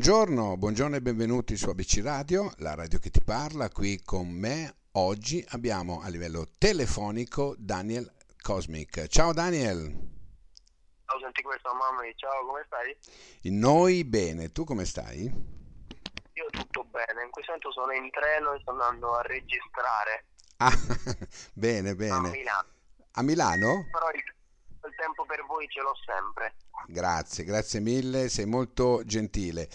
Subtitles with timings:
[0.00, 3.68] Buongiorno, buongiorno e benvenuti su ABC Radio, la radio che ti parla.
[3.68, 8.10] Qui con me oggi abbiamo a livello telefonico Daniel
[8.40, 9.08] Cosmic.
[9.08, 9.84] Ciao Daniel.
[11.04, 12.96] Ciao, senti questo, mamma ciao, come stai?
[13.52, 15.24] Noi bene, tu come stai?
[15.24, 20.24] Io tutto bene, in questo momento sono in treno e sto andando a registrare.
[20.56, 20.72] Ah,
[21.52, 22.14] bene, bene.
[22.14, 22.68] A Milano.
[23.12, 23.86] A Milano?
[23.92, 24.24] Però il,
[24.88, 26.54] il tempo per voi ce l'ho sempre.
[26.86, 29.68] Grazie, grazie mille, sei molto gentile.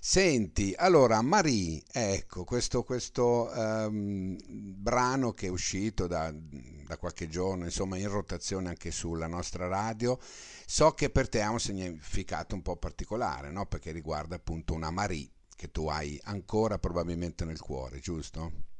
[0.00, 7.64] Senti, allora Marie, ecco, questo, questo um, brano che è uscito da, da, qualche giorno,
[7.64, 10.18] insomma in rotazione anche sulla nostra radio,
[10.66, 13.66] so che per te ha un significato un po' particolare, no?
[13.66, 18.77] perché riguarda appunto una Marie che tu hai ancora probabilmente nel cuore, giusto?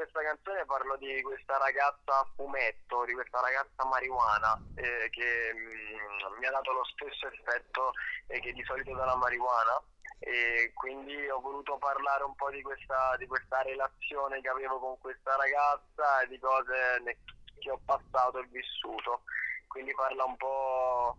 [0.00, 6.38] Questa canzone parlo di questa ragazza fumetto, di questa ragazza marijuana eh, che mh, mm,
[6.38, 7.92] mi ha dato lo stesso effetto
[8.28, 9.78] eh, che di solito dà la marijuana
[10.20, 14.98] e quindi ho voluto parlare un po' di questa, di questa relazione che avevo con
[15.00, 17.18] questa ragazza e di cose
[17.58, 19.24] che ho passato e vissuto.
[19.66, 21.18] Quindi parla un po'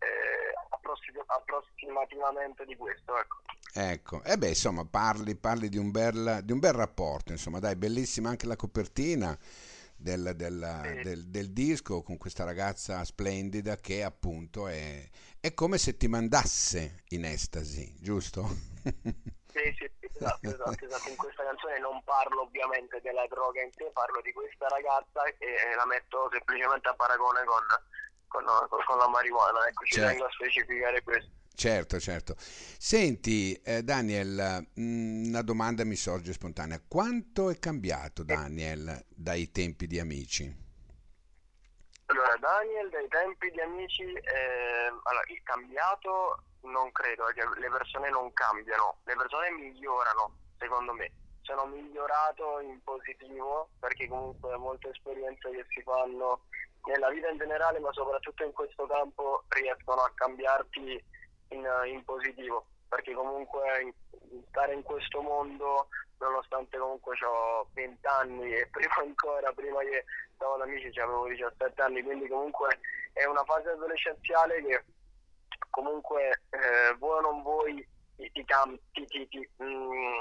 [0.00, 0.52] eh,
[1.28, 3.16] approssimativamente di questo.
[3.16, 3.36] Ecco.
[3.80, 7.76] Ecco, e beh, insomma, parli, parli di, un bel, di, un bel, rapporto, insomma, dai,
[7.76, 9.38] bellissima anche la copertina
[9.94, 11.02] del, del, sì.
[11.04, 17.04] del, del, disco con questa ragazza splendida che appunto è, è, come se ti mandasse
[17.10, 18.48] in estasi, giusto?
[19.48, 23.90] Sì, sì, esatto, esatto, esatto, in questa canzone non parlo ovviamente della droga in sé,
[23.92, 27.64] parlo di questa ragazza e la metto semplicemente a paragone con,
[28.28, 30.10] con, con la marijuana, ecco, ci certo.
[30.10, 31.30] tengo a specificare questo.
[31.58, 32.36] Certo, certo.
[32.38, 36.80] Senti, eh, Daniel, mh, mm, una domanda mi sorge spontanea.
[36.86, 40.46] Quanto è cambiato Daniel dai tempi di Amici?
[42.06, 48.08] Allora, Daniel dai tempi di Amici, eh, allora, il cambiato non credo, perché le persone
[48.08, 51.10] non cambiano, le persone migliorano, secondo me.
[51.40, 56.42] Sono migliorato in positivo perché comunque molte esperienze che si fanno
[56.84, 61.16] nella vita in generale, ma soprattutto in questo campo, riescono a cambiarti
[61.48, 63.94] in, in positivo, perché comunque
[64.48, 65.88] stare in questo mondo,
[66.18, 70.04] nonostante comunque ho 20 anni e prima ancora, prima che
[70.34, 72.80] stavo ad amici, avevo 17 anni, quindi comunque
[73.12, 74.84] è una fase adolescenziale che
[75.70, 78.44] comunque eh, vuoi o non vuoi ti, ti,
[78.92, 80.18] ti, ti, ti mm,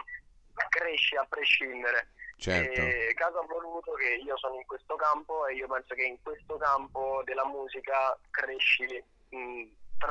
[0.70, 2.10] cresci a prescindere.
[2.38, 2.80] Certo.
[2.80, 6.22] E caso ha voluto che io sono in questo campo e io penso che in
[6.22, 9.68] questo campo della musica cresci mh, mm,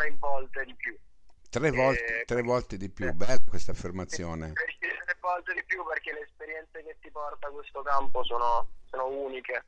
[0.06, 0.96] tre volte di più.
[1.48, 4.52] Tre volte, tre volte di più, bella questa affermazione.
[5.06, 9.64] Tre volte di più perché le esperienze che ti porta questo campo sono, sono uniche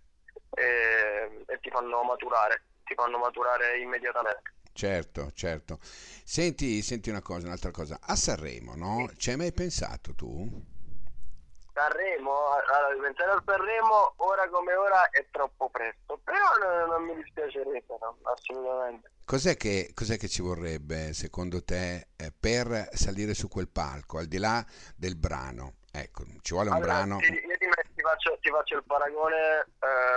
[0.51, 4.55] e, e ti fanno maturare, ti fanno maturare immediatamente.
[4.73, 5.79] Certo, certo.
[5.81, 7.99] Senti, senti una cosa, un'altra cosa.
[8.01, 9.11] A Sanremo, no?
[9.17, 10.77] Ci hai mai pensato tu?
[11.79, 12.33] Sanremo,
[12.75, 17.97] allora pensare a Sanremo ora come ora è troppo presto, però non, non mi dispiacerebbe,
[18.01, 19.11] no, assolutamente.
[19.25, 24.27] Cos'è che, cos'è che, ci vorrebbe secondo te eh, per salire su quel palco, al
[24.27, 24.65] di là
[24.97, 25.75] del brano?
[25.93, 27.17] Ecco, ci vuole un allora, brano.
[27.19, 29.67] Ti, io ti, ti, faccio, ti, faccio, il paragone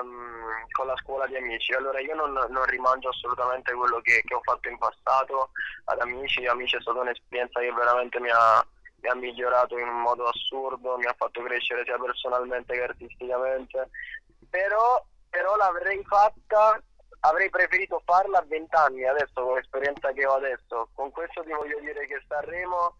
[0.01, 1.73] um, con la scuola di amici.
[1.73, 5.51] Allora, io non, non rimangio assolutamente quello che, che, ho fatto in passato
[5.85, 6.45] ad amici.
[6.45, 8.65] Amici è stata un'esperienza che veramente mi ha,
[9.01, 13.89] mi ha migliorato in un modo assurdo, mi ha fatto crescere sia personalmente che artisticamente,
[14.49, 16.81] però, però l'avrei fatta,
[17.21, 20.89] avrei preferito farla a vent'anni adesso con l'esperienza che ho adesso.
[20.93, 22.95] Con questo ti voglio dire che Sanremo,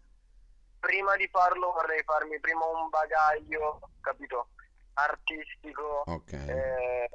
[0.80, 4.48] prima di farlo vorrei farmi prima un bagaglio, capito,
[4.94, 6.02] artistico.
[6.06, 6.48] Okay.
[6.48, 7.10] Eh,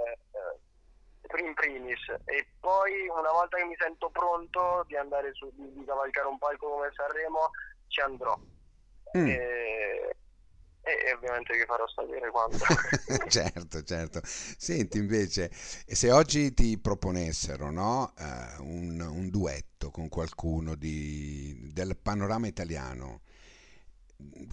[1.40, 5.86] in primis e poi una volta che mi sento pronto di andare su di, di
[5.86, 7.52] cavalcare un palco come Sanremo
[7.90, 8.36] ci andrò
[9.16, 9.28] Mm.
[9.28, 10.16] E,
[10.88, 12.58] e, ovviamente vi farò sapere quando.
[13.28, 14.22] certo, certo.
[14.24, 21.98] Senti invece, se oggi ti proponessero no, uh, un, un, duetto con qualcuno di, del
[21.98, 23.22] panorama italiano,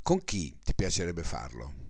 [0.03, 1.83] con chi ti piacerebbe farlo?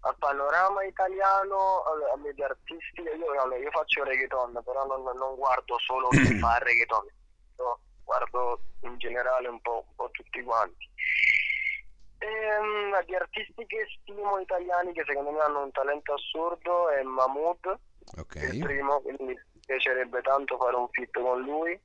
[0.00, 1.82] Al panorama italiano,
[2.12, 6.36] a me di artisti, io, allora, io faccio reggaeton, però non, non guardo solo chi
[6.38, 7.06] fa reggaeton,
[7.56, 10.92] no, guardo in generale un po', un po tutti quanti.
[12.24, 17.78] Ehm, di artisti che stimo italiani che secondo me hanno un talento assurdo è Mahmood,
[18.16, 18.56] okay.
[18.56, 21.78] il primo, quindi mi piacerebbe tanto fare un fit con lui.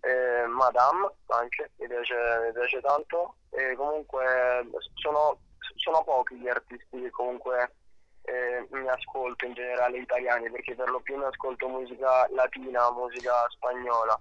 [0.00, 2.14] Eh, Madame anche, mi piace,
[2.46, 3.34] mi piace tanto.
[3.50, 5.38] E comunque sono,
[5.76, 7.74] sono pochi gli artisti che comunque
[8.22, 13.34] eh, mi ascolto in generale italiani perché per lo più mi ascolto musica latina, musica
[13.50, 14.18] spagnola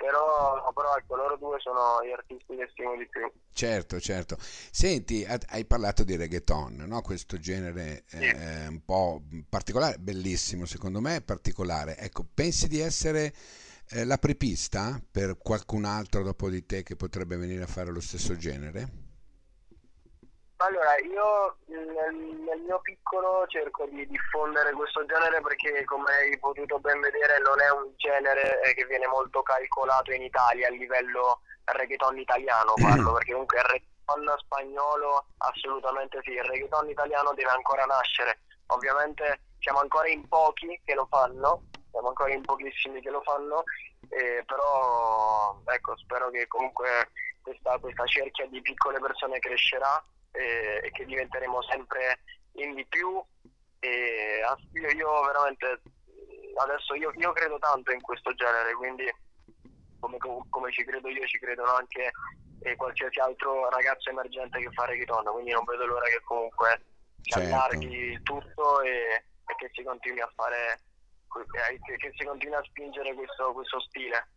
[0.00, 3.30] però, però ecco, loro due sono gli artisti che stimo di più.
[3.52, 4.38] Certo, certo.
[4.40, 7.02] Senti, hai parlato di reggaeton, no?
[7.02, 8.16] questo genere sì.
[8.16, 11.98] eh, un po' particolare, bellissimo secondo me, particolare.
[11.98, 13.34] Ecco, pensi di essere
[13.90, 18.00] eh, la prepista per qualcun altro dopo di te che potrebbe venire a fare lo
[18.00, 18.99] stesso genere?
[20.62, 22.14] Allora, io nel,
[22.44, 27.58] nel, mio piccolo cerco di diffondere questo genere perché, come hai potuto ben vedere, non
[27.62, 33.14] è un genere eh, che viene molto calcolato in Italia a livello reggaeton italiano, parlo,
[33.14, 38.40] perché comunque il reggaeton spagnolo assolutamente sì, il reggaeton italiano deve ancora nascere.
[38.66, 43.62] Ovviamente siamo ancora in pochi che lo fanno, siamo ancora in pochissimi che lo fanno,
[44.10, 47.08] eh, però ecco, spero che comunque
[47.40, 52.20] questa, questa cerchia di piccole persone crescerà e, e che diventeremo sempre
[52.52, 53.22] in di più
[53.78, 54.42] e
[54.72, 55.82] io, io veramente
[56.56, 59.04] adesso io, io, credo tanto in questo genere quindi
[59.98, 62.10] come, come ci credo io ci credono anche
[62.62, 66.82] eh, qualsiasi altro ragazzo emergente che fa reggaeton quindi non vedo l'ora che comunque
[67.22, 67.54] si certo.
[67.54, 70.80] allarghi tutto e, e, che si continui a fare
[71.70, 74.28] eh, che, che si continui a spingere questo, questo stile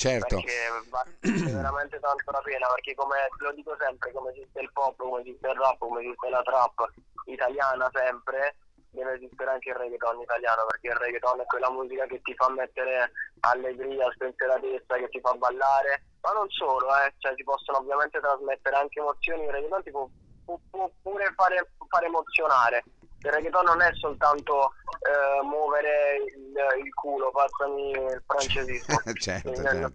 [0.00, 0.36] Certo.
[0.36, 1.12] Perché vale
[1.52, 5.46] veramente tanto la pena, perché come lo dico sempre, come esiste il pop, come esiste
[5.46, 6.90] il rap, come esiste la trap
[7.26, 8.56] italiana sempre,
[8.88, 12.48] deve esistere anche il reggaeton italiano, perché il reggaeton è quella musica che ti fa
[12.48, 18.20] mettere allegria, spensieratezza, che ti fa ballare, ma non solo, eh, cioè si possono ovviamente
[18.20, 20.08] trasmettere anche emozioni, il reggaeton ti può,
[20.46, 22.84] può, può pure fare, fare emozionare
[23.22, 29.00] il reggaeton non è soltanto eh, muovere il, il, culo, passami il francesismo.
[29.14, 29.94] certo, certo.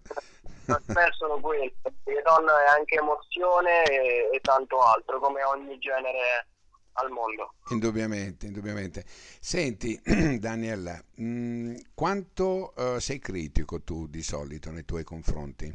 [0.66, 6.48] È solo quello, il reggaeton è anche emozione e, e tanto altro, come ogni genere
[6.94, 7.54] al mondo.
[7.69, 9.04] Indubbiamente, indubbiamente.
[9.06, 10.00] Senti,
[10.39, 15.74] Daniel, mh, mm, quanto uh, sei critico tu di solito nei tuoi confronti?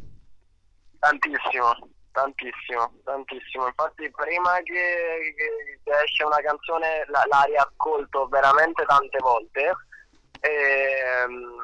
[0.98, 3.66] Tantissimo, Tantissimo, tantissimo.
[3.66, 9.72] Infatti prima che, che esce una canzone la, la, riascolto veramente tante volte
[10.40, 11.56] e, ehm,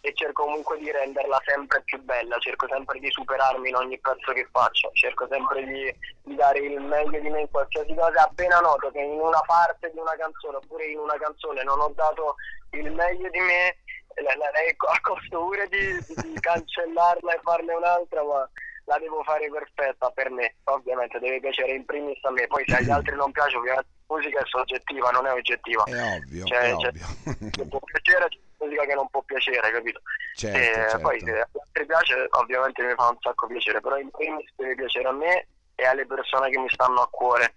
[0.00, 4.32] e, cerco comunque di renderla sempre più bella, cerco sempre di superarmi in ogni pezzo
[4.32, 8.22] che faccio, cerco sempre di, di dare il meglio di me in qualsiasi cosa.
[8.22, 11.92] Appena noto che in una parte di una canzone oppure in una canzone non ho
[11.94, 12.36] dato
[12.70, 13.76] il meglio di me,
[14.16, 18.48] a costo pure di, di cancellarla e farne un'altra, ma
[18.84, 22.76] la devo fare perfetta per me, ovviamente deve piacere in primis a me, poi se
[22.76, 25.84] agli altri non piace ovviamente la musica è soggettiva, non è oggettiva.
[25.84, 26.92] È ovvio, cioè, è cioè,
[27.24, 27.66] ovvio.
[27.66, 30.00] può piacere, c'è musica che non può piacere, capito?
[30.34, 30.98] Certo, e certo.
[30.98, 34.74] poi se agli altri piace ovviamente mi fa un sacco piacere, però in primis deve
[34.74, 37.54] piacere a me e alle persone che mi stanno a cuore.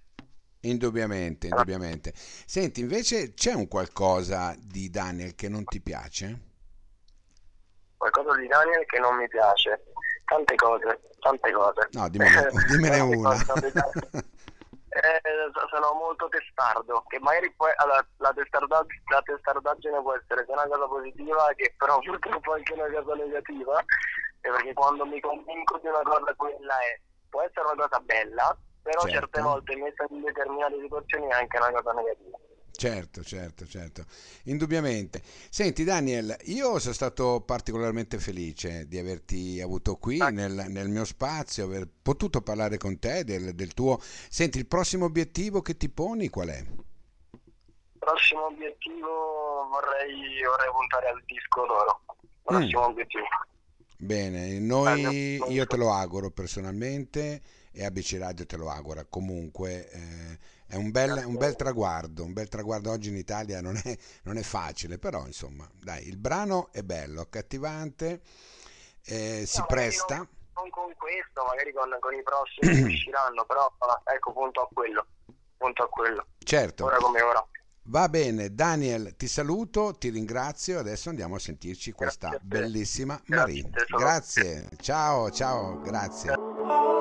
[0.61, 2.11] Indubbiamente, indubbiamente.
[2.15, 6.45] Senti, invece c'è un qualcosa di Daniel che non ti piace?
[7.95, 9.83] Qualcosa di Daniel che non mi piace
[10.27, 11.87] tante cose, tante cose.
[11.91, 13.33] No, dimmene, dimmene una.
[14.97, 15.21] eh,
[15.69, 20.67] sono molto testardo, che magari poi allora, la, testardaggine, la testardaggine può essere sia una
[20.67, 23.83] cosa positiva che però purtroppo anche una cosa negativa,
[24.41, 26.99] perché quando mi convinco di una cosa quella è,
[27.29, 29.15] può essere una cosa bella, però certo.
[29.15, 32.37] certe volte messa in determinate situazioni è anche una cosa negativa.
[32.77, 34.05] Certo, certo, certo,
[34.43, 35.23] indubbiamente.
[35.49, 41.65] Senti Daniel, io sono stato particolarmente felice di averti avuto qui nel, nel mio spazio,
[41.65, 43.97] aver potuto parlare con te del, del, tuo...
[43.99, 46.59] Senti, il prossimo obiettivo che ti poni qual è?
[46.59, 52.01] Il prossimo obiettivo vorrei, vorrei puntare al disco d'oro.
[52.43, 52.91] Prossimo mm.
[52.91, 53.25] obiettivo.
[53.97, 57.41] Bene, noi, io te lo auguro personalmente
[57.77, 59.89] e ABC Radio te lo augura comunque.
[59.91, 63.97] Eh, è un bel, un bel, traguardo, un bel traguardo oggi in Italia non è,
[64.23, 68.21] non è, facile, però insomma, dai, il brano è bello, accattivante,
[69.05, 70.17] eh, si no, presta.
[70.17, 73.71] Non, non, con questo, magari con, con i prossimi che usciranno, però
[74.03, 75.05] ecco, punto a quello,
[75.55, 76.25] punto a quello.
[76.39, 76.83] Certo.
[76.83, 77.47] Ora come ora.
[77.89, 83.69] Va bene, Daniel, ti saluto, ti ringrazio, adesso andiamo a sentirci questa grazie bellissima Marie.
[83.87, 86.96] Grazie, ciao, ciao, grazie.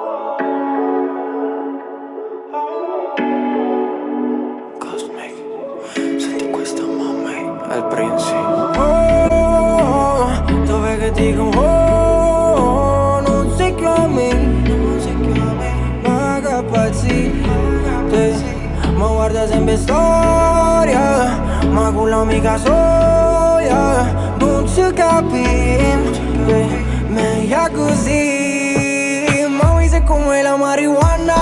[7.76, 10.30] Al principio oh,
[10.64, 14.28] dove che dico oh, non si chiami
[16.02, 17.54] ma capacite
[18.95, 21.38] ma guarda sempre storia
[21.71, 26.25] ma culo mica soia non si capisce
[27.09, 29.45] meglio così.
[29.61, 31.35] Ma mi sei come la marijuana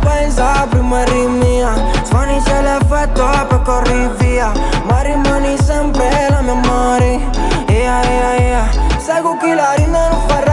[0.00, 1.72] pensa prima rimia
[2.04, 4.50] Svanisce l'effetto e poi corri via
[4.86, 7.20] Ma rimani sempre la mia mare
[7.68, 10.47] Yeah, yeah, yeah con chi la rinda fuori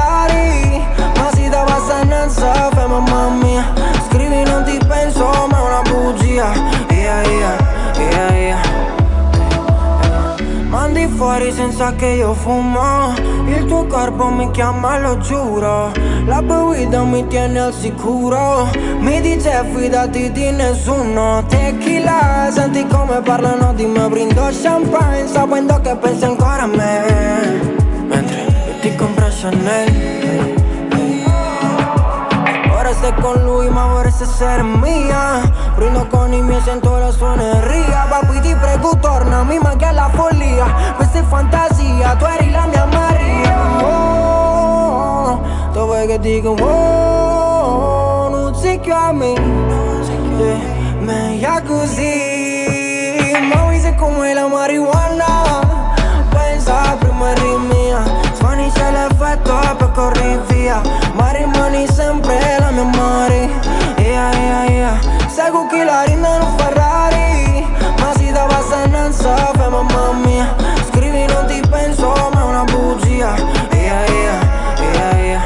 [11.75, 13.13] senza che io fumo.
[13.47, 15.91] Il tuo corpo mi chiama, lo giuro.
[16.25, 18.69] La bevita mi tiene al sicuro.
[18.99, 21.43] Mi dice fidati di nessuno.
[21.49, 24.07] Tequila, senti come parlano di me.
[24.07, 26.74] Brindo champagne sapendo che pensi ancora a me
[34.15, 39.43] ma vorresti essere mia Brindo con i miei sento la suoneria Papi ti prego torna,
[39.43, 40.65] mi manca la follia.
[40.95, 45.41] Questa è fantasia, tu eri la mia Maria oh,
[45.73, 49.33] Dove che dico oh, non si chiami
[50.37, 50.59] yeah,
[50.99, 55.25] Meglio così Mami sei come la marijuana
[56.29, 58.03] Pensa prima rimia
[58.33, 60.81] Svanisce l'effetto poi corri via
[61.13, 63.64] Ma rimani sempre la mia Mari
[69.91, 70.55] mamma mia.
[70.89, 73.35] Scrivi non ti penso, ma è una bugia.
[73.71, 75.43] Yeah, yeah, yeah.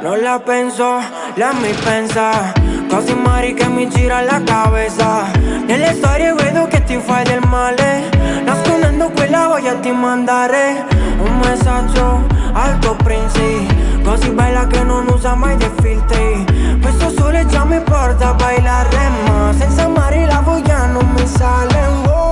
[0.00, 1.00] Non la penso,
[1.34, 2.52] lei mi pensa.
[2.88, 5.30] Così mari che mi gira la cabeza.
[5.66, 8.10] Nelle storie vedo che ti fai del male.
[8.44, 10.84] Nascondendo quella voglia di mandare
[11.18, 13.66] Un messaggio al tuo princi
[14.02, 16.44] Così bella che non usa mai dei filtri.
[16.80, 21.86] Questo sole già mi porta a bailare Ma senza mare la voglia non mi sale.
[22.06, 22.31] Oh,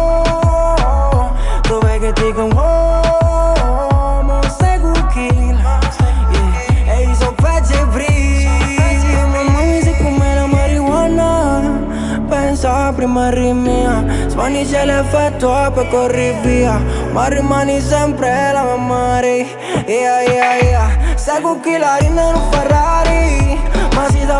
[15.00, 16.78] L'effetto e poi corri via
[17.12, 19.49] Ma rimani sempre la Mari
[19.87, 21.16] Yeah, yeah, yeah.
[21.16, 23.59] Seguo chi la in un Ferrari
[23.95, 24.39] Ma si dava